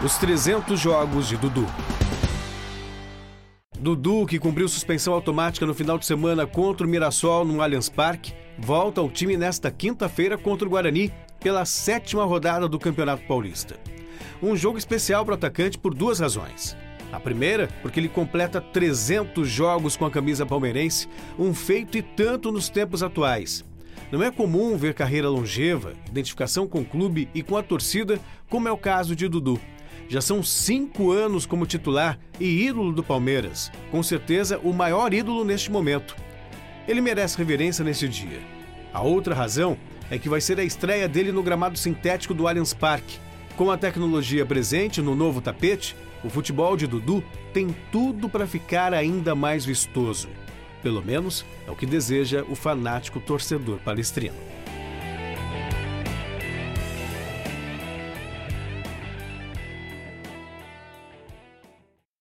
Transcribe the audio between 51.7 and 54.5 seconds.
o que deseja o fanático torcedor palestrino.